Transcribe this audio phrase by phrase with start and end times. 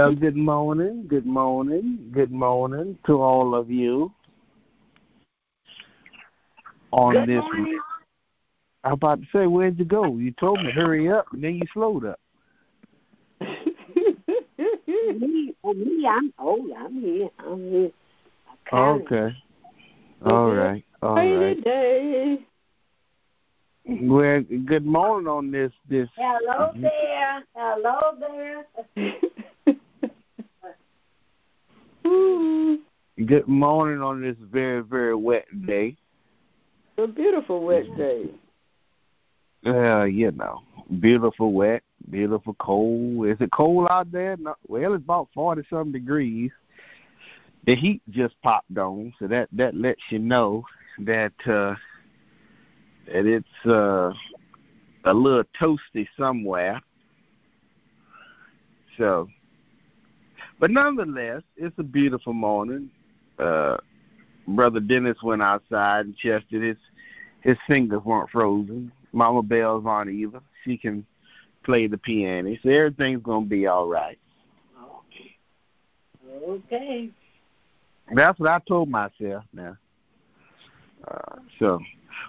[0.00, 4.10] Well, good morning, good morning, good morning to all of you
[6.90, 7.42] on Good this.
[7.42, 7.78] morning.
[8.82, 10.16] I'm about to say, where'd you go?
[10.16, 12.18] You told me hurry up, and then you slowed up.
[13.42, 17.28] me, oh, me, I'm oh, I'm here.
[17.38, 17.90] I'm here.
[18.72, 19.36] Okay.
[20.24, 20.82] All right.
[21.02, 21.62] All right.
[21.62, 22.38] Day.
[23.84, 26.08] Well, good morning on this this.
[26.16, 26.80] Hello mhm.
[26.80, 27.44] there.
[27.54, 28.16] Hello
[28.96, 29.14] there.
[32.10, 35.96] Good morning on this very very wet day.
[36.98, 38.24] a beautiful wet day.
[39.64, 40.62] Uh, you know,
[41.00, 43.28] beautiful wet, beautiful cold.
[43.28, 44.36] Is it cold out there?
[44.38, 44.54] No.
[44.66, 46.50] Well, it's about forty something degrees.
[47.66, 50.64] The heat just popped on, so that that lets you know
[51.00, 51.74] that uh
[53.06, 54.12] that it's uh
[55.04, 56.80] a little toasty somewhere.
[58.98, 59.28] So,
[60.60, 62.90] but nonetheless, it's a beautiful morning.
[63.38, 63.78] Uh,
[64.46, 66.76] Brother Dennis went outside and tested his
[67.42, 68.92] his fingers weren't frozen.
[69.12, 70.40] Mama Bell's on either.
[70.64, 71.06] She can
[71.64, 74.18] play the piano, so everything's gonna be all right.
[76.46, 77.10] Okay.
[78.14, 79.76] That's what I told myself now.
[81.06, 81.80] Uh, so,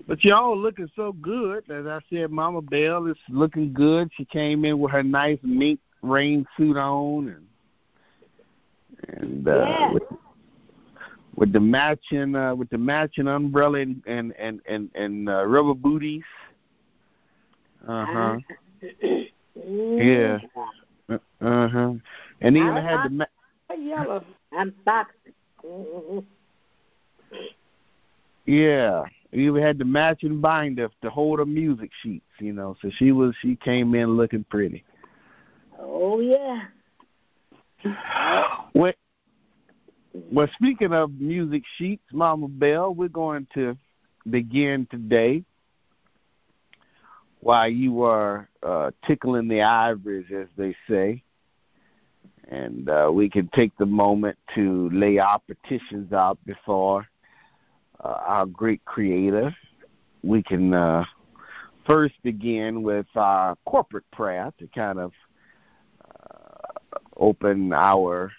[0.07, 1.69] but y'all looking so good.
[1.69, 4.09] As I said, Mama Bell is looking good.
[4.16, 7.45] She came in with her nice mink rain suit on, and
[9.07, 9.91] and uh, Yeah.
[9.94, 10.03] with,
[11.35, 15.73] with the matching uh, with the matching umbrella and and and and, and uh, rubber
[15.73, 16.23] booties.
[17.88, 18.38] Uh huh.
[19.55, 20.38] Yeah.
[21.09, 21.94] Uh huh.
[22.41, 23.25] And even I- had the ma-
[23.77, 24.23] Yellow.
[24.52, 25.33] I'm boxing.
[25.66, 26.25] Mhm.
[28.45, 32.75] Yeah, we even had the matching binder to hold her music sheets, you know.
[32.81, 34.83] So she was she came in looking pretty.
[35.79, 36.63] Oh yeah.
[38.74, 38.94] Well,
[40.14, 43.78] well, speaking of music sheets, Mama Bell, we're going to
[44.30, 45.44] begin today
[47.40, 51.24] while you are uh, tickling the ivories, as they say.
[52.50, 57.08] And uh, we can take the moment to lay our petitions out before
[58.03, 59.56] uh, our great Creator.
[60.24, 61.06] We can uh,
[61.88, 65.13] first begin with our corporate prayer to kind of
[67.21, 68.31] open our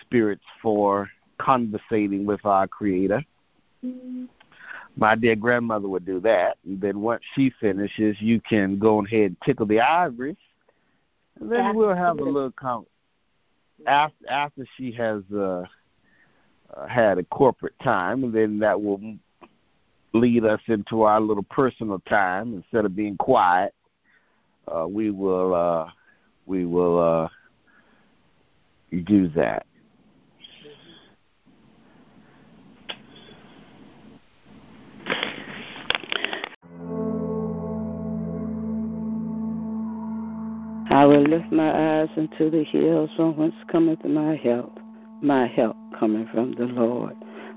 [0.00, 3.22] spirits for conversating with our Creator.
[4.96, 6.56] My dear grandmother would do that.
[6.64, 10.36] And then once she finishes, you can go ahead and tickle the ivories.
[11.40, 12.86] And then we'll have a little con-
[13.86, 15.64] after after she has uh,
[16.76, 19.00] uh, had a corporate time, and then that will
[20.14, 22.54] lead us into our little personal time.
[22.54, 23.72] Instead of being quiet,
[24.66, 25.90] uh, we will uh,
[26.46, 27.28] we will uh,
[28.90, 29.66] do that.
[40.90, 44.78] I will lift my eyes unto the hills from whence cometh my help.
[45.20, 47.14] My help coming from the Lord.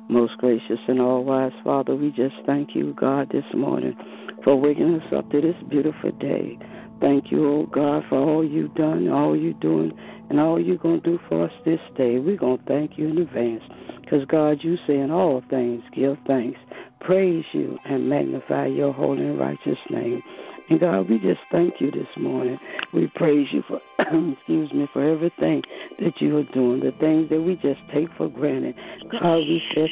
[0.10, 3.96] Most gracious and all wise Father, we just thank you, God, this morning
[4.44, 6.60] for waking us up to this beautiful day.
[7.02, 9.92] Thank you, oh God, for all you've done, all you're doing,
[10.30, 12.20] and all you're going to do for us this day.
[12.20, 13.64] We're going to thank you in advance.
[14.02, 16.60] Because, God, you say in all things, give thanks,
[17.00, 20.22] praise you, and magnify your holy and righteous name.
[20.70, 22.60] And God, we just thank you this morning.
[22.94, 25.64] We praise you for, excuse me, for everything
[26.00, 28.76] that you are doing, the things that we just take for granted.
[29.12, 29.90] God, we said,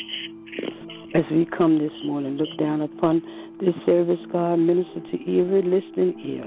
[1.15, 3.23] as we come this morning, look down upon
[3.59, 6.45] this service, God, minister to every listening ear.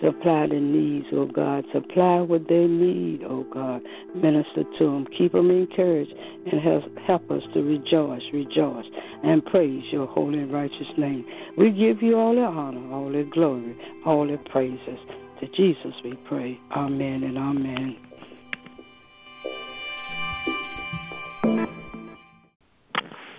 [0.00, 1.64] Supply the needs, O oh God.
[1.72, 3.82] Supply what they need, O oh God.
[4.14, 5.06] Minister to them.
[5.06, 6.14] Keep them encouraged
[6.50, 8.86] and help, help us to rejoice, rejoice,
[9.24, 11.24] and praise your holy and righteous name.
[11.56, 14.98] We give you all the honor, all the glory, all the praises.
[15.40, 16.60] To Jesus we pray.
[16.72, 17.96] Amen and amen.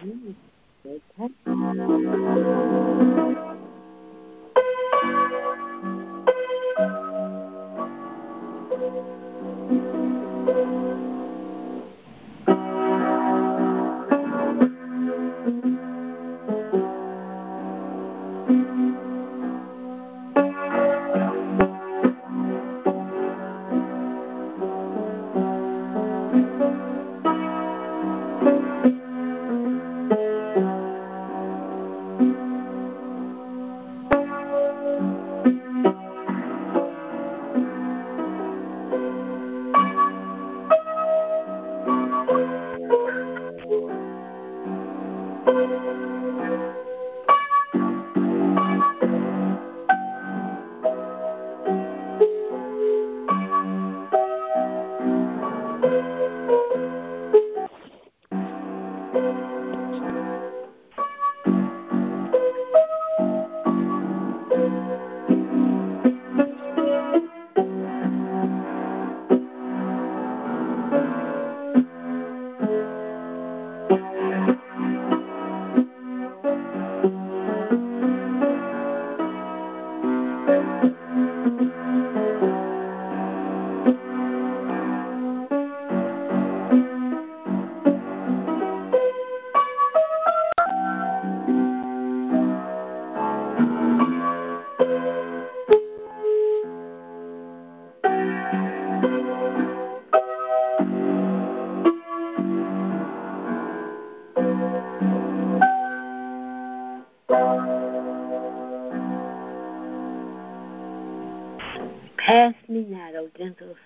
[0.02, 0.36] Mm,
[0.86, 1.30] okay.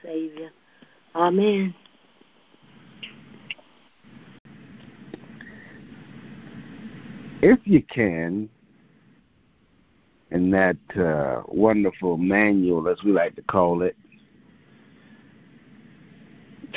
[0.04, 0.50] Savior.
[1.16, 1.74] Amen.
[7.42, 8.50] If you can,
[10.32, 13.96] in that uh, wonderful manual, as we like to call it,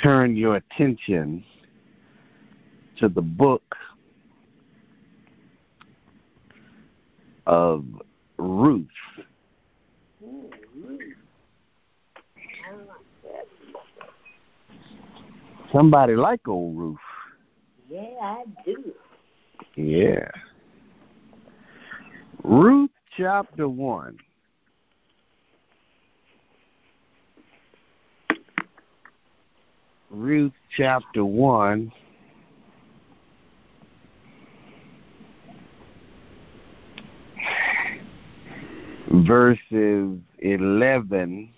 [0.02, 1.44] turn your attention
[2.98, 3.76] to the book
[7.46, 7.84] of
[8.36, 8.86] Ruth.
[15.76, 16.96] Somebody like old Ruth.
[17.90, 18.94] Yeah, I do.
[19.74, 20.30] Yeah.
[22.42, 24.16] Ruth chapter 1.
[30.08, 31.92] Ruth chapter 1.
[39.26, 41.50] Verses 11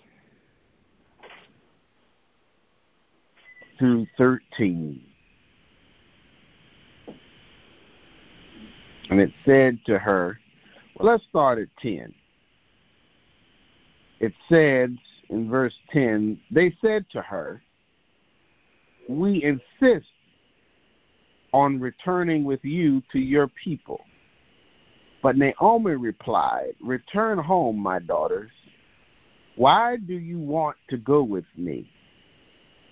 [3.79, 5.01] through 13.
[9.09, 10.37] And it said to her,
[10.99, 12.13] well, let's start at 10.
[14.19, 14.97] It said
[15.29, 17.63] in verse 10, they said to her,
[19.07, 20.09] We insist
[21.53, 24.01] on returning with you to your people.
[25.23, 28.51] But Naomi replied, Return home, my daughters.
[29.55, 31.89] Why do you want to go with me?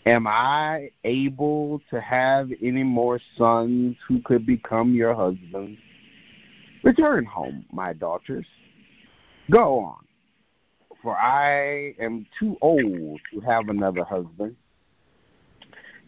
[0.07, 5.77] Am I able to have any more sons who could become your husbands?
[6.81, 8.45] Return home, my daughters.
[9.51, 10.05] Go on,
[11.01, 14.55] for I am too old to have another husband.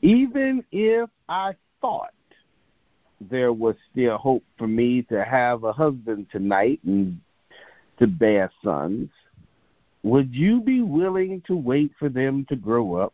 [0.01, 2.13] Even if I thought
[3.19, 7.19] there was still hope for me to have a husband tonight and
[7.99, 9.09] to bear sons,
[10.03, 13.13] would you be willing to wait for them to grow up?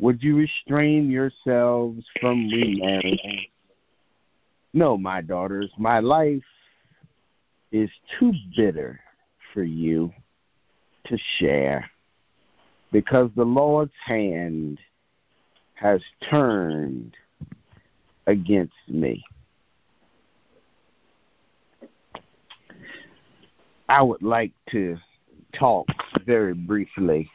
[0.00, 3.46] Would you restrain yourselves from remarrying?
[4.72, 6.42] No, my daughters, my life
[7.70, 9.00] is too bitter
[9.52, 10.12] for you
[11.06, 11.88] to share
[12.90, 14.78] because the Lord's hand
[15.74, 17.16] has turned
[18.26, 19.22] against me.
[23.88, 24.96] I would like to
[25.52, 25.86] talk
[26.24, 27.30] very briefly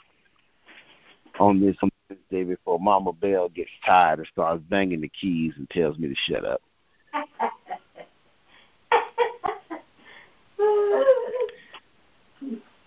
[1.39, 1.75] on this
[2.10, 6.16] Wednesday before Mama Bell gets tired and starts banging the keys and tells me to
[6.16, 6.62] shut up.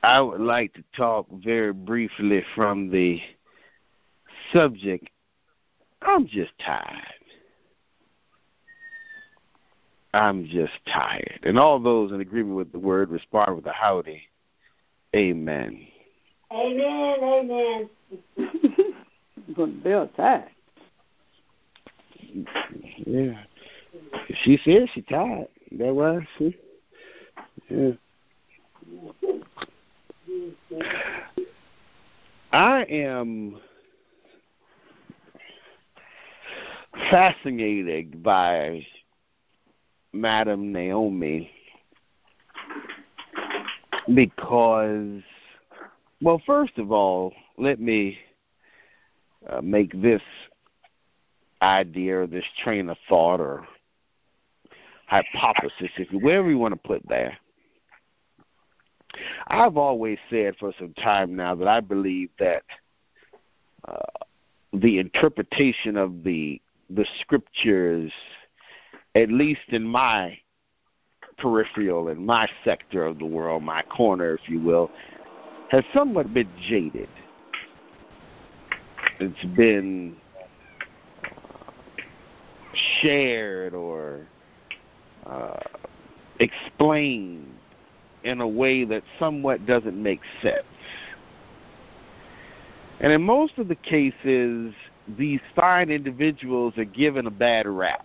[0.02, 3.21] I would like to talk very briefly from the
[4.52, 5.09] subject.
[6.02, 7.07] I'm just tired.
[10.12, 11.41] I'm just tired.
[11.45, 14.23] And all those in agreement with the word respond with a howdy.
[15.14, 15.87] Amen.
[16.52, 17.88] Amen,
[18.37, 18.88] amen.
[19.54, 20.49] Going to Bill tired.
[23.06, 23.42] Yeah.
[24.42, 25.49] She said she tired.
[25.73, 26.56] That was she.
[27.68, 27.92] Yeah.
[32.52, 33.56] I am
[37.11, 38.87] fascinated by
[40.12, 41.50] Madam Naomi
[44.14, 45.23] because,
[46.21, 48.18] well, first of all, let me
[49.49, 50.22] uh, make this
[51.61, 53.66] idea or this train of thought or
[55.06, 57.32] hypothesis, if you wherever you want to put that.
[59.49, 62.62] I've always said for some time now that I believe that
[63.87, 64.25] uh,
[64.72, 68.12] the interpretation of the the scriptures,
[69.14, 70.38] at least in my
[71.38, 74.90] peripheral, in my sector of the world, my corner, if you will,
[75.70, 77.08] has somewhat been jaded.
[79.23, 80.17] It's been
[83.00, 84.26] shared or
[85.25, 85.61] uh,
[86.41, 87.55] explained
[88.25, 90.64] in a way that somewhat doesn't make sense.
[92.99, 94.75] And in most of the cases,
[95.17, 98.05] these fine individuals are given a bad rap.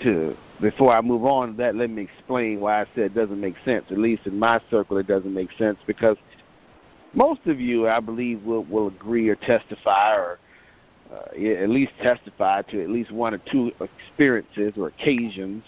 [0.00, 3.40] To before I move on to that, let me explain why I said it doesn't
[3.40, 3.84] make sense.
[3.90, 6.16] At least in my circle, it doesn't make sense because
[7.14, 10.38] most of you, I believe, will will agree or testify or
[11.12, 15.62] uh, at least testify to at least one or two experiences or occasions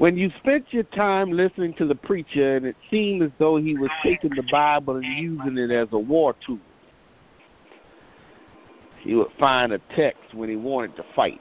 [0.00, 3.76] when you spent your time listening to the preacher and it seemed as though he
[3.76, 6.58] was taking the Bible and using it as a war tool.
[9.00, 11.40] He would find a text when he wanted to fight,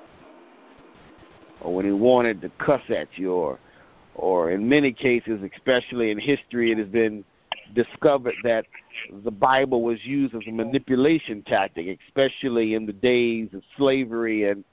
[1.61, 3.59] or when he wanted to cuss at you, or
[4.15, 7.23] or in many cases, especially in history, it has been
[7.73, 8.65] discovered that
[9.23, 14.63] the Bible was used as a manipulation tactic, especially in the days of slavery and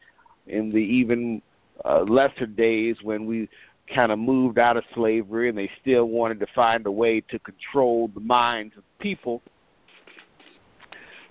[0.46, 1.42] in the even
[1.84, 3.48] uh, lesser days when we
[3.94, 7.38] kind of moved out of slavery and they still wanted to find a way to
[7.40, 9.42] control the minds of people.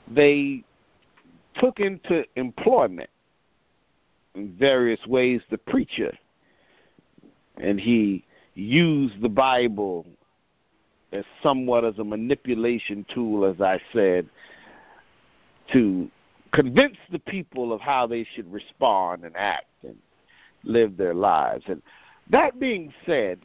[0.08, 0.64] They
[1.60, 3.10] took into employment
[4.36, 6.16] in various ways the preacher,
[7.58, 10.06] and he used the Bible
[11.16, 14.28] as somewhat as a manipulation tool, as I said,
[15.74, 16.10] to
[16.52, 19.96] convince the people of how they should respond and act and
[20.64, 21.66] live their lives.
[21.68, 21.82] And
[22.30, 23.40] that being said,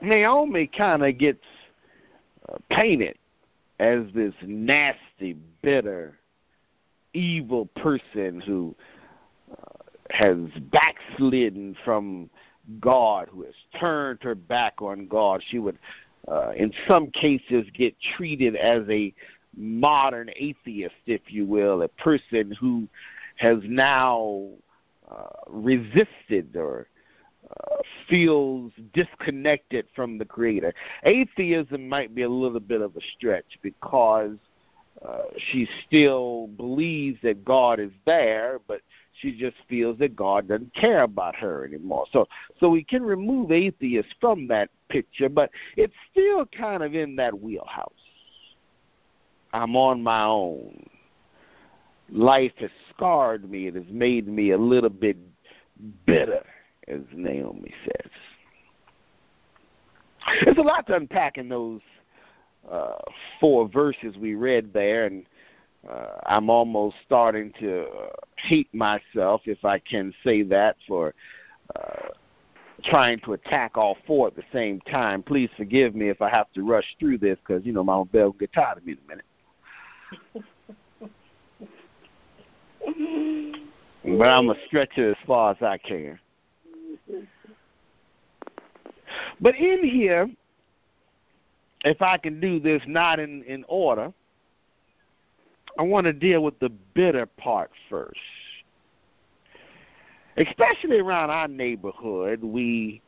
[0.00, 1.44] Naomi kind of gets
[2.48, 3.16] uh, painted
[3.78, 6.18] as this nasty, bitter,
[7.14, 8.74] evil person who
[9.50, 10.36] uh, has
[10.70, 12.30] backslidden from
[12.80, 15.42] God, who has turned her back on God.
[15.48, 15.78] She would,
[16.28, 19.12] uh, in some cases, get treated as a
[19.56, 22.88] modern atheist, if you will, a person who
[23.36, 24.48] has now
[25.10, 26.86] uh, resisted or
[27.50, 27.76] uh,
[28.08, 30.72] feels disconnected from the Creator.
[31.04, 34.36] Atheism might be a little bit of a stretch because
[35.06, 38.80] uh, she still believes that God is there, but
[39.20, 42.06] she just feels that God doesn't care about her anymore.
[42.12, 42.26] So,
[42.58, 47.38] so we can remove atheists from that picture, but it's still kind of in that
[47.38, 47.92] wheelhouse.
[49.52, 50.88] I'm on my own.
[52.10, 53.68] Life has scarred me.
[53.68, 55.16] It has made me a little bit
[56.06, 56.44] bitter,
[56.88, 58.10] as Naomi says.
[60.44, 61.80] There's a lot to unpack in those
[62.70, 62.98] uh,
[63.40, 65.24] four verses we read there, and
[65.88, 71.14] uh, I'm almost starting to uh, hate myself, if I can say that, for
[71.74, 72.08] uh,
[72.84, 75.22] trying to attack all four at the same time.
[75.22, 78.26] Please forgive me if I have to rush through this because, you know, Mama Bell
[78.26, 79.24] will get tired of me in a minute.
[84.18, 86.18] but I'm going to stretch it as far as I can.
[89.40, 90.30] But in here,
[91.84, 94.12] if I can do this not in, in order,
[95.78, 98.20] I want to deal with the bitter part first.
[100.36, 103.02] Especially around our neighborhood, we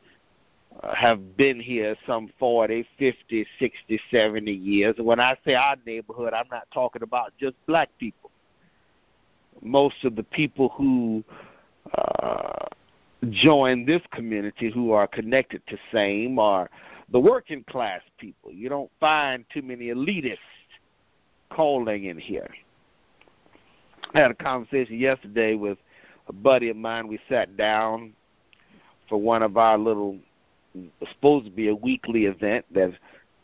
[0.81, 4.95] uh, have been here some 40, 50, 60, 70 years.
[4.97, 8.31] And when I say our neighborhood, I'm not talking about just black people.
[9.61, 11.23] Most of the people who
[11.97, 12.65] uh,
[13.29, 16.69] join this community who are connected to SAME are
[17.11, 18.51] the working class people.
[18.51, 20.37] You don't find too many elitists
[21.49, 22.49] calling in here.
[24.13, 25.77] I had a conversation yesterday with
[26.27, 27.07] a buddy of mine.
[27.07, 28.13] We sat down
[29.09, 30.17] for one of our little
[31.09, 32.91] supposed to be a weekly event that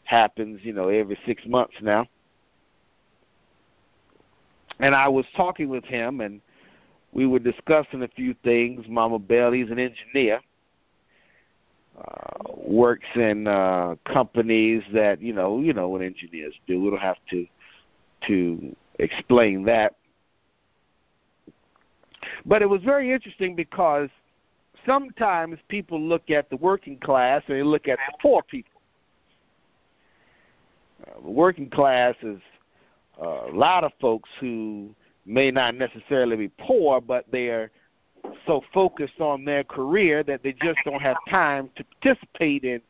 [0.04, 2.06] happens, you know, every six months now.
[4.80, 6.42] And I was talking with him and
[7.14, 8.86] we were discussing a few things.
[8.88, 10.42] Mama Bell, he's an engineer
[11.98, 16.82] uh, works in uh, companies that you know you know what engineers do.
[16.82, 17.46] We don't have to
[18.28, 19.96] to explain that.
[22.46, 24.10] But it was very interesting because
[24.86, 28.82] sometimes people look at the working class and they look at the poor people.
[31.08, 32.40] Uh, the working class is
[33.20, 34.94] a lot of folks who
[35.26, 37.72] may not necessarily be poor, but they're
[38.46, 42.82] so focused on their career that they just don't have time to participate in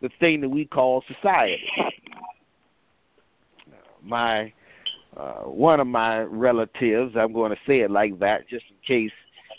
[0.00, 1.68] the thing that we call society.
[4.02, 4.52] My
[5.16, 9.12] uh, one of my relatives, I'm going to say it like that, just in case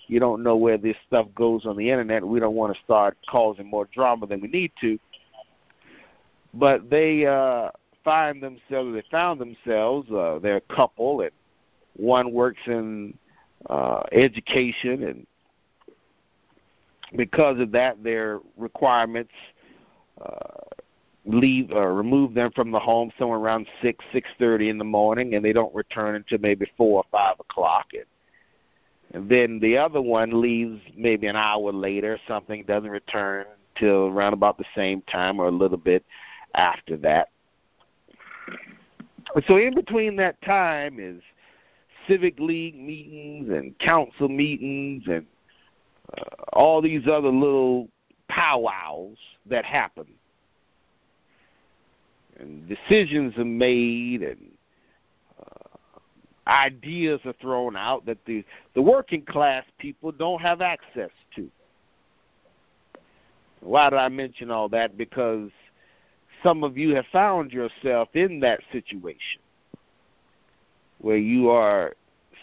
[0.08, 2.26] you don't know where this stuff goes on the internet.
[2.26, 4.98] We don't want to start causing more drama than we need to.
[6.54, 7.70] But they uh,
[8.04, 11.32] find themselves, they found themselves, uh, they're a couple, and
[11.96, 13.14] one works in
[13.70, 15.28] uh, education, and
[17.16, 19.32] because of that, their requirements
[20.22, 20.81] uh,
[21.26, 24.84] leave or uh, remove them from the home somewhere around six six thirty in the
[24.84, 27.88] morning, and they don't return until maybe four or five o'clock.
[27.94, 28.06] And,
[29.14, 32.20] and then the other one leaves maybe an hour later.
[32.28, 36.04] Something doesn't return till around about the same time or a little bit
[36.56, 37.30] after that.
[39.48, 41.22] So in between that time is
[42.08, 45.26] civic league meetings and council meetings and
[46.18, 46.24] uh,
[46.54, 47.88] all these other little
[48.28, 50.06] powwows that happen.
[52.42, 54.52] And decisions are made and
[55.40, 58.44] uh, ideas are thrown out that the,
[58.74, 61.50] the working class people don't have access to.
[63.60, 64.98] Why did I mention all that?
[64.98, 65.52] Because
[66.44, 69.40] some of you have found yourself in that situation
[70.98, 71.94] where you are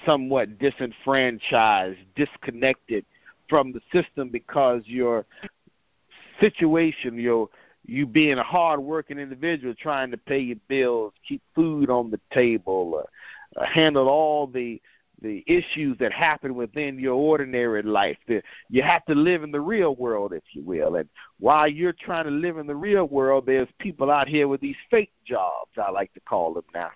[0.06, 3.04] somewhat disenfranchised, disconnected
[3.48, 5.26] from the system because your
[6.38, 7.48] situation, your
[7.88, 12.20] you being a hard working individual trying to pay your bills, keep food on the
[12.32, 14.80] table, uh, uh, handle all the
[15.20, 18.16] the issues that happen within your ordinary life.
[18.28, 18.40] The,
[18.70, 20.94] you have to live in the real world, if you will.
[20.94, 21.08] And
[21.40, 24.76] while you're trying to live in the real world, there's people out here with these
[24.92, 26.90] fake jobs, I like to call them now.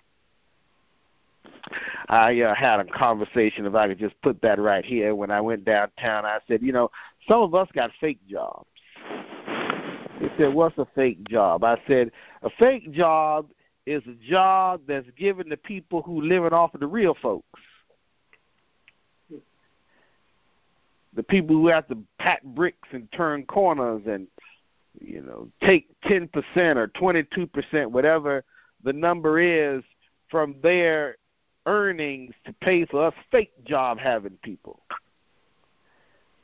[2.07, 5.41] I uh, had a conversation, if I could just put that right here, when I
[5.41, 6.25] went downtown.
[6.25, 6.91] I said, you know,
[7.27, 8.67] some of us got fake jobs.
[10.23, 11.65] He said, What's a fake job?
[11.65, 12.09] I said,
[12.43, 13.49] A fake job
[13.85, 17.59] is a job that's given to people who living off of the real folks.
[21.15, 24.27] The people who have to pat bricks and turn corners and
[25.01, 28.45] you know, take ten percent or twenty two percent, whatever
[28.83, 29.83] the number is,
[30.31, 31.17] from their
[31.65, 34.79] earnings to pay for us fake job having people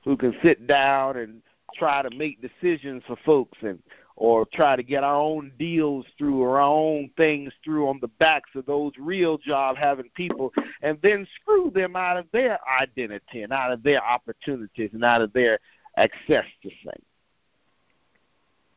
[0.04, 1.42] who can sit down and
[1.74, 3.80] try to make decisions for folks and
[4.20, 8.08] or try to get our own deals through or our own things through on the
[8.08, 10.52] backs of those real job having people
[10.82, 15.22] and then screw them out of their identity and out of their opportunities and out
[15.22, 15.58] of their
[15.96, 17.06] access to things.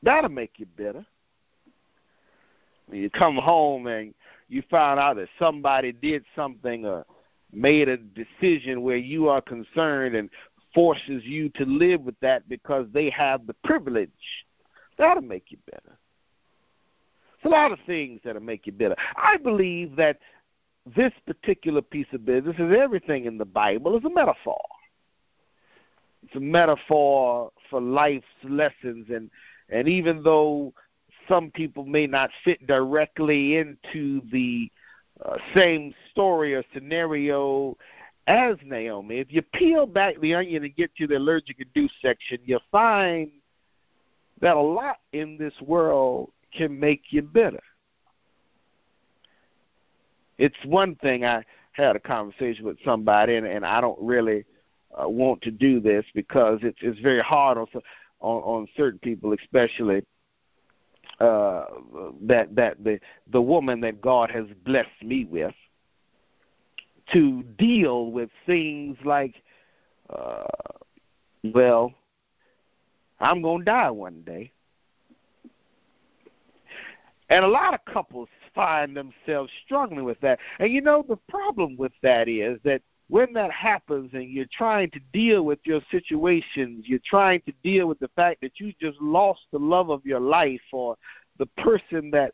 [0.04, 1.04] That'll make you bitter.
[2.86, 4.14] When you come home and
[4.48, 7.04] you find out that somebody did something or
[7.52, 10.30] made a decision where you are concerned and
[10.74, 14.10] forces you to live with that because they have the privilege.
[14.98, 15.98] That'll make you better.
[17.34, 18.96] It's a lot of things that'll make you better.
[19.16, 20.18] I believe that
[20.96, 24.60] this particular piece of business is everything in the Bible is a metaphor.
[26.24, 29.30] It's a metaphor for life's lessons and
[29.68, 30.72] and even though
[31.28, 34.70] some people may not fit directly into the
[35.24, 37.76] uh, same story or scenario
[38.26, 42.38] as Naomi, if you peel back the onion and get to the allergic induced section,
[42.44, 43.30] you'll find
[44.40, 47.62] that a lot in this world can make you bitter.
[50.38, 54.44] It's one thing I had a conversation with somebody, and, and I don't really
[55.00, 57.66] uh, want to do this because it's it's very hard on
[58.20, 60.04] on, on certain people, especially
[61.20, 61.64] uh,
[62.22, 63.00] that that the
[63.32, 65.54] the woman that God has blessed me with
[67.12, 69.34] to deal with things like,
[70.10, 70.44] uh,
[71.44, 71.92] well,
[73.20, 74.52] I'm going to die one day.
[77.28, 80.38] And a lot of couples find themselves struggling with that.
[80.58, 84.90] And you know, the problem with that is that when that happens and you're trying
[84.90, 89.00] to deal with your situations, you're trying to deal with the fact that you just
[89.00, 90.96] lost the love of your life or
[91.38, 92.32] the person that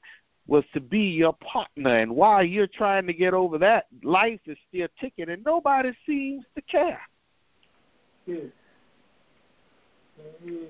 [0.49, 1.99] was to be your partner.
[1.99, 6.45] And while you're trying to get over that, life is still ticking, and nobody seems
[6.57, 7.01] to care.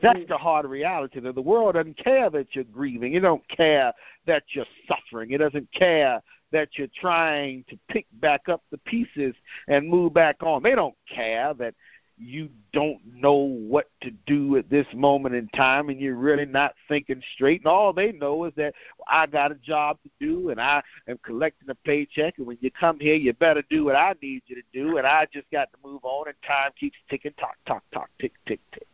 [0.02, 1.20] That's the hard reality.
[1.20, 3.14] That the world doesn't care that you're grieving.
[3.14, 3.92] It don't care
[4.26, 5.30] that you're suffering.
[5.30, 9.34] It doesn't care that you're trying to pick back up the pieces
[9.68, 10.62] and move back on.
[10.62, 11.74] They don't care that
[12.20, 16.74] you don't know what to do at this moment in time and you're really not
[16.88, 18.74] thinking straight and all they know is that
[19.08, 22.70] I got a job to do and I am collecting a paycheck and when you
[22.70, 25.70] come here you better do what I need you to do and I just got
[25.72, 28.86] to move on and time keeps ticking tock tock tock tick tick tick.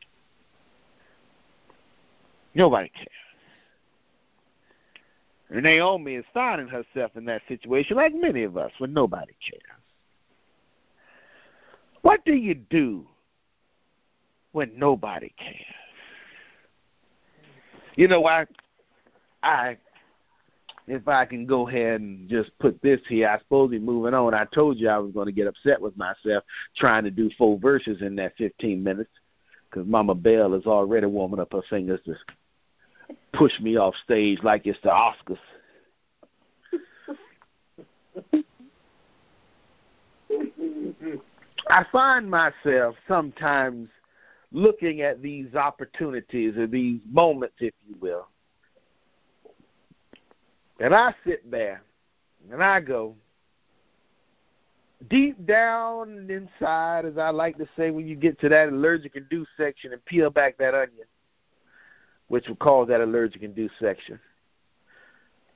[2.54, 3.08] Nobody cares.
[5.50, 9.62] And Naomi is finding herself in that situation like many of us when nobody cares.
[12.02, 13.06] What do you do
[14.54, 15.56] when nobody cares.
[17.96, 18.46] You know, I,
[19.42, 19.76] I,
[20.86, 24.32] if I can go ahead and just put this here, I suppose be moving on.
[24.32, 26.44] I told you I was going to get upset with myself
[26.76, 29.10] trying to do four verses in that 15 minutes
[29.68, 32.14] because Mama Bell is already warming up her fingers to
[33.32, 35.38] push me off stage like it's the Oscars.
[41.68, 43.88] I find myself sometimes
[44.54, 48.28] looking at these opportunities or these moments, if you will.
[50.78, 51.82] And I sit there
[52.50, 53.16] and I go,
[55.10, 59.50] deep down inside, as I like to say, when you get to that allergic induced
[59.56, 61.06] section and peel back that onion,
[62.28, 64.20] which we call that allergic induced section.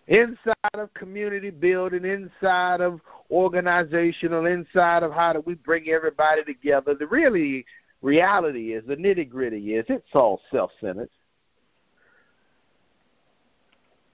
[0.08, 6.94] Inside of community building, inside of organizational, inside of how do we bring everybody together,
[6.94, 7.64] the really
[8.02, 11.11] reality is, the nitty gritty is, it's all self centered.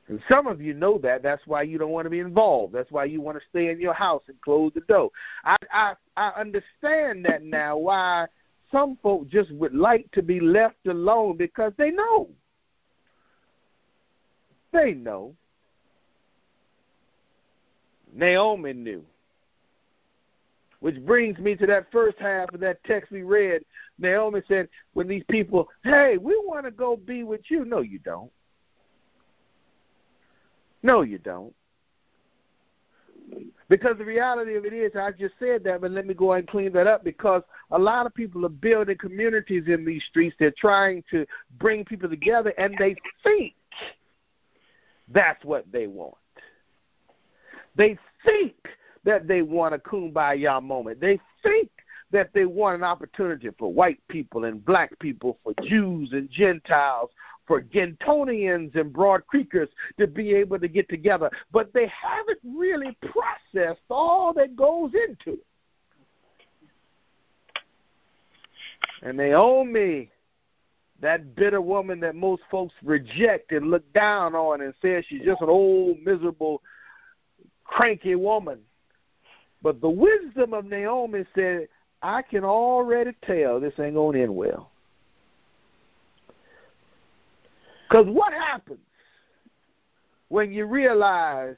[0.08, 1.22] And some of you know that.
[1.22, 2.74] That's why you don't want to be involved.
[2.74, 5.10] That's why you want to stay in your house and close the door.
[5.44, 7.78] I I, I understand that now.
[7.78, 8.26] Why
[8.70, 12.28] some folk just would like to be left alone because they know.
[14.72, 15.34] They know.
[18.12, 19.04] Naomi knew.
[20.84, 23.64] Which brings me to that first half of that text we read.
[23.98, 27.64] Naomi said, when these people, hey, we want to go be with you.
[27.64, 28.30] No, you don't.
[30.82, 31.54] No, you don't.
[33.70, 36.46] Because the reality of it is, I just said that, but let me go and
[36.46, 40.36] clean that up because a lot of people are building communities in these streets.
[40.38, 41.24] They're trying to
[41.58, 43.54] bring people together, and they think
[45.08, 46.16] that's what they want.
[47.74, 48.54] They think
[49.04, 51.00] that they want a kumbaya moment.
[51.00, 51.70] They think
[52.10, 57.10] that they want an opportunity for white people and black people, for Jews and Gentiles,
[57.46, 61.30] for Gentonians and Broad Creekers to be able to get together.
[61.52, 65.46] But they haven't really processed all that goes into it.
[69.02, 70.10] And Naomi
[71.04, 75.42] that bitter woman that most folks reject and look down on and say she's just
[75.42, 76.62] an old, miserable,
[77.64, 78.58] cranky woman.
[79.64, 81.68] But the wisdom of Naomi said,
[82.02, 84.70] I can already tell this ain't going to end well.
[87.88, 88.78] Because what happens
[90.28, 91.56] when you realize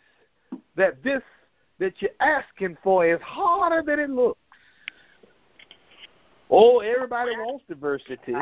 [0.76, 1.22] that this
[1.78, 4.38] that you're asking for is harder than it looks?
[6.48, 8.34] Oh, everybody wants diversity.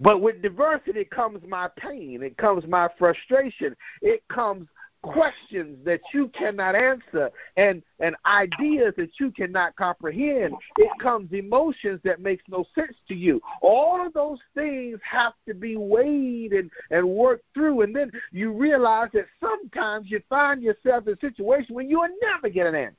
[0.00, 4.66] But with diversity comes my pain, it comes my frustration, it comes
[5.12, 10.54] questions that you cannot answer and and ideas that you cannot comprehend.
[10.78, 13.40] It comes emotions that makes no sense to you.
[13.62, 17.82] All of those things have to be weighed and and worked through.
[17.82, 22.08] And then you realize that sometimes you find yourself in a situation where you will
[22.22, 22.96] never get an answer.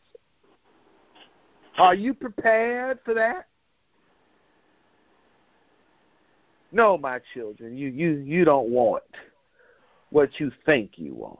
[1.78, 3.48] Are you prepared for that?
[6.72, 9.04] No my children you you you don't want
[10.10, 11.39] what you think you want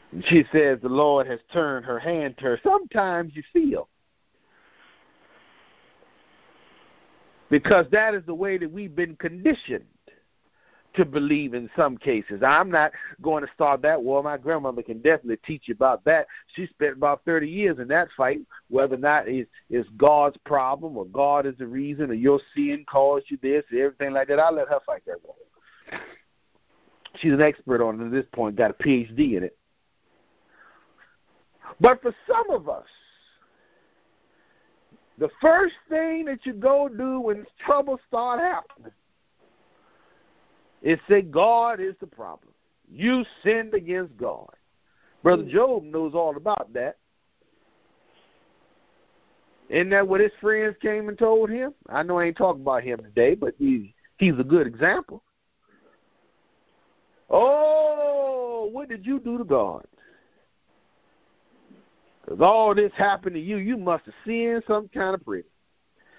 [0.25, 2.59] she says the Lord has turned her hand to her.
[2.63, 3.87] Sometimes you feel.
[7.49, 9.85] Because that is the way that we've been conditioned
[10.93, 12.41] to believe in some cases.
[12.45, 14.21] I'm not going to start that war.
[14.21, 16.27] My grandmother can definitely teach you about that.
[16.53, 20.97] She spent about 30 years in that fight, whether or not it's, it's God's problem
[20.97, 24.39] or God is the reason or your sin caused you this, or everything like that.
[24.39, 25.35] I let her fight that war.
[27.17, 29.57] She's an expert on it at this point, got a PhD in it.
[31.79, 32.85] But for some of us,
[35.17, 38.91] the first thing that you go do when trouble start happening
[40.81, 42.53] is say God is the problem.
[42.89, 44.49] You sinned against God.
[45.23, 45.51] Brother mm.
[45.51, 46.97] Job knows all about that.
[49.69, 51.73] Isn't that what his friends came and told him?
[51.87, 55.23] I know I ain't talking about him today, but he, he's a good example.
[57.29, 59.85] Oh, what did you do to God?
[62.23, 65.43] Because all this happened to you, you must have seen some kind of prayer.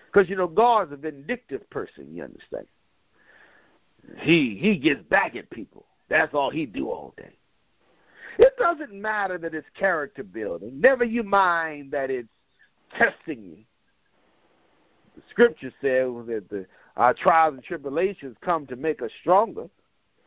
[0.07, 2.09] Because you know God's a vindictive person.
[2.11, 2.67] You understand?
[4.19, 5.87] He he gets back at people.
[6.09, 7.37] That's all he do all day.
[8.39, 10.81] It doesn't matter that it's character building.
[10.81, 12.29] Never you mind that it's
[12.99, 13.59] testing you.
[15.17, 19.69] The scripture says that the our trials and tribulations come to make us stronger.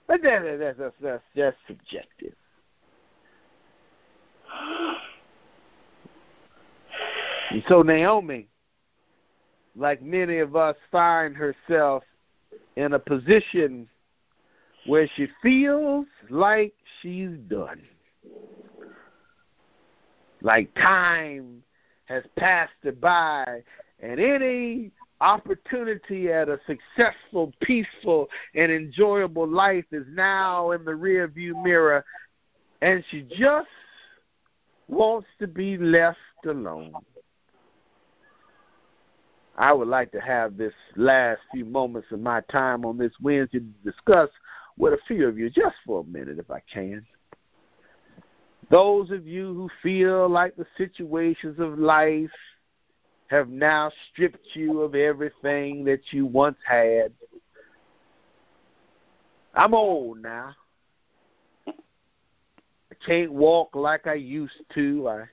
[0.08, 2.34] But that, that's, that's, that's just subjective.
[7.56, 8.50] And so Naomi,
[9.78, 12.04] like many of us, find herself
[12.76, 13.88] in a position
[14.88, 17.82] where she feels like she's done.
[20.42, 21.64] Like time
[22.08, 23.64] has passed her by,
[24.02, 24.92] and any
[25.22, 32.04] opportunity at a successful, peaceful, and enjoyable life is now in the rearview mirror,
[32.82, 33.70] and she just
[34.90, 36.92] wants to be left alone.
[39.58, 43.60] I would like to have this last few moments of my time on this Wednesday
[43.60, 44.30] to discuss
[44.78, 47.06] with a few of you just for a minute, if I can.
[48.70, 52.32] Those of you who feel like the situations of life
[53.28, 57.14] have now stripped you of everything that you once had.
[59.54, 60.54] I'm old now.
[61.68, 65.08] I can't walk like I used to.
[65.08, 65.24] I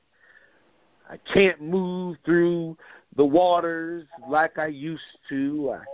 [1.10, 2.76] I can't move through
[3.16, 5.74] the waters like I used to.
[5.74, 5.84] I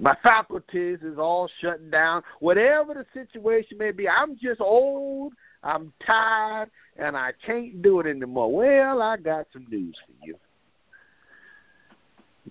[0.00, 2.22] My faculties is all shutting down.
[2.40, 8.06] Whatever the situation may be, I'm just old, I'm tired, and I can't do it
[8.06, 8.52] anymore.
[8.52, 10.36] Well, I got some news for you.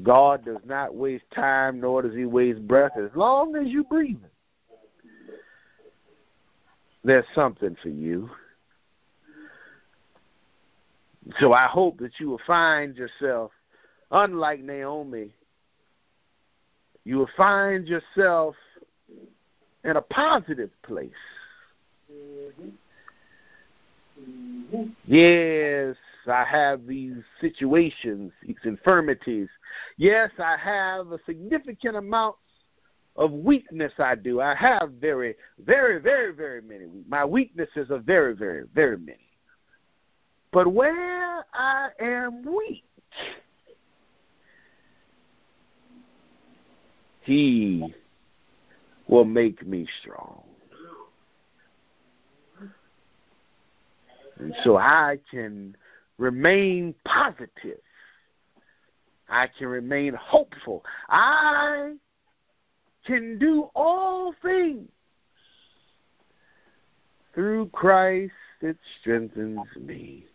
[0.02, 2.94] God does not waste time, nor does He waste breath.
[2.98, 4.24] As long as you're breathing,
[7.04, 8.30] there's something for you.
[11.40, 13.52] So I hope that you will find yourself,
[14.12, 15.34] unlike Naomi,
[17.06, 18.56] you will find yourself
[19.84, 21.12] in a positive place.
[25.06, 25.96] Yes,
[26.28, 29.50] I have these situations, these infirmities.
[29.98, 32.36] Yes, I have a significant amount
[33.16, 34.40] of weakness I do.
[34.40, 36.86] I have very, very, very, very many.
[37.08, 39.20] My weaknesses are very, very, very many.
[40.54, 42.84] But where I am weak,
[47.24, 47.92] He
[49.08, 50.44] will make me strong.
[54.38, 55.76] And so I can
[56.20, 57.80] remain positive.
[59.30, 60.84] I can remain hopeful.
[61.10, 61.94] I
[63.08, 64.90] can do all things
[67.34, 70.26] through Christ that strengthens me.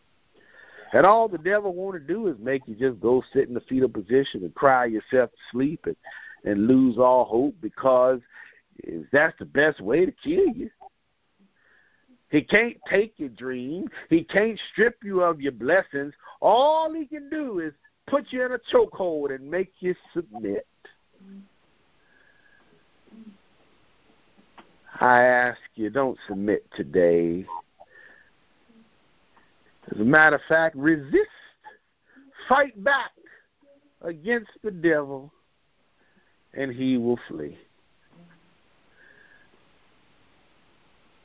[0.92, 3.60] And all the devil want to do is make you just go sit in the
[3.60, 5.96] fetal position and cry yourself to sleep and,
[6.44, 8.20] and lose all hope because
[9.12, 10.70] that's the best way to kill you.
[12.30, 13.88] He can't take your dream.
[14.10, 16.12] He can't strip you of your blessings.
[16.40, 17.72] All he can do is
[18.06, 20.66] put you in a chokehold and make you submit.
[25.00, 27.46] I ask you, don't submit today.
[29.90, 31.14] As a matter of fact, resist,
[32.48, 33.10] fight back
[34.02, 35.32] against the devil,
[36.54, 37.58] and he will flee.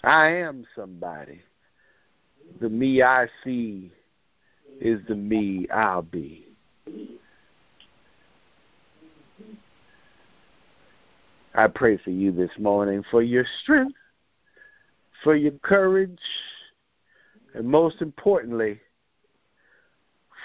[0.03, 1.41] I am somebody.
[2.59, 3.91] The me I see
[4.79, 6.47] is the me I'll be.
[11.55, 13.95] I pray for you this morning for your strength,
[15.23, 16.19] for your courage,
[17.53, 18.79] and most importantly,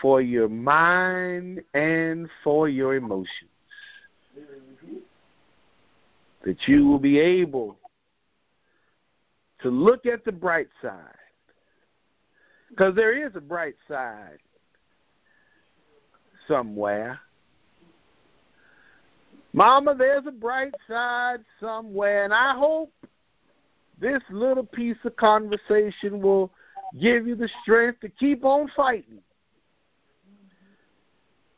[0.00, 3.50] for your mind and for your emotions.
[6.44, 7.76] That you will be able
[9.62, 11.14] to look at the bright side.
[12.70, 14.38] Because there is a bright side
[16.46, 17.18] somewhere.
[19.52, 22.92] Mama, there's a bright side somewhere, and I hope
[24.00, 26.52] this little piece of conversation will
[27.00, 29.20] give you the strength to keep on fighting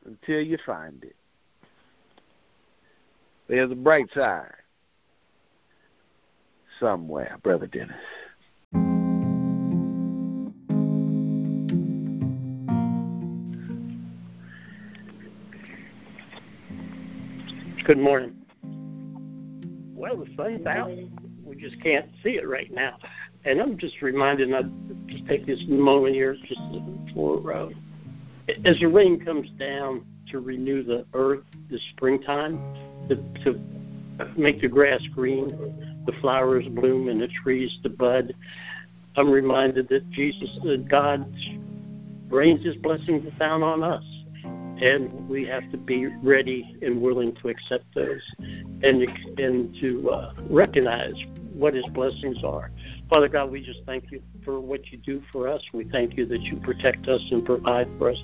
[0.04, 1.16] until you find it.
[3.48, 4.52] There's a bright side
[6.78, 7.96] somewhere, Brother Dennis.
[17.84, 18.36] Good morning.
[19.94, 20.92] Well, the sun's out.
[21.44, 22.98] We just can't see it right now.
[23.44, 24.70] And I'm just reminded, I'll
[25.06, 26.60] just take this moment here just
[27.14, 27.68] for, uh,
[28.64, 32.58] as the rain comes down to renew the earth this springtime,
[33.08, 33.60] to, to
[34.36, 38.34] make the grass green, the flowers bloom and the trees to bud.
[39.16, 41.26] I'm reminded that Jesus, that God
[42.28, 44.04] rains His blessings down on us,
[44.44, 49.02] and we have to be ready and willing to accept those, and
[49.38, 51.14] and to uh, recognize
[51.60, 52.70] what His blessings are.
[53.08, 55.62] Father God, we just thank you for what you do for us.
[55.72, 58.18] We thank you that you protect us and provide for us.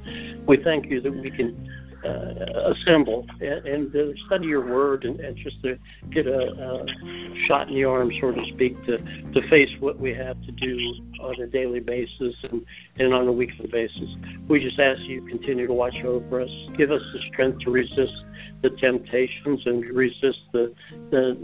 [0.49, 1.69] We thank you that we can
[2.05, 5.79] uh, assemble and, and uh, study your word and, and just to
[6.11, 10.15] get a, a shot in the arm, so to speak, to, to face what we
[10.15, 10.77] have to do
[11.21, 12.65] on a daily basis and,
[12.99, 14.17] and on a weekly basis.
[14.49, 18.25] We just ask you continue to watch over us, give us the strength to resist
[18.63, 20.75] the temptations and resist the
[21.11, 21.37] the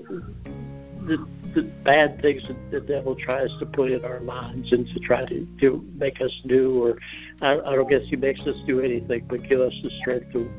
[1.07, 4.99] the the bad things that the devil tries to put in our minds and to
[5.01, 6.99] try to do make us do or
[7.41, 10.51] I, I don't guess he makes us do anything but give us the strength to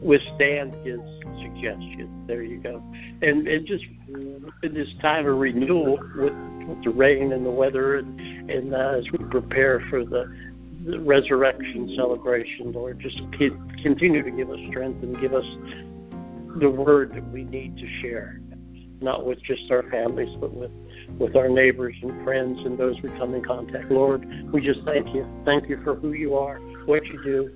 [0.00, 0.98] withstand his
[1.40, 2.24] suggestion.
[2.26, 2.82] There you go.
[3.22, 3.84] And and just
[4.62, 6.32] in this time of renewal with,
[6.66, 10.34] with the rain and the weather and and uh, as we prepare for the
[10.84, 13.20] the resurrection celebration, Lord, just
[13.82, 15.44] continue to give us strength and give us
[16.58, 18.40] the word that we need to share
[19.02, 20.70] not with just our families, but with,
[21.18, 23.90] with our neighbors and friends and those we come in contact.
[23.90, 25.26] Lord, we just thank you.
[25.44, 27.50] Thank you for who you are, what you do,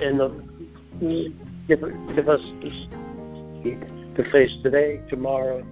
[0.00, 1.32] and the,
[1.68, 1.80] give,
[2.14, 2.40] give us
[3.64, 3.80] need
[4.16, 5.64] to face today, tomorrow,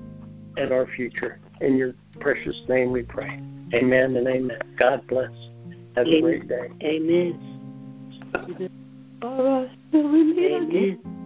[0.56, 1.38] and our future.
[1.60, 3.40] In your precious name we pray.
[3.74, 4.58] Amen and amen.
[4.78, 5.30] God bless.
[5.96, 6.68] Have a great day.
[6.82, 8.70] Amen.
[9.22, 9.70] All right.
[9.92, 10.98] Till we meet again.
[11.04, 11.19] Amen.